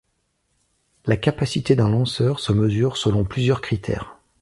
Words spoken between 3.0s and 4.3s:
plusieurs critères.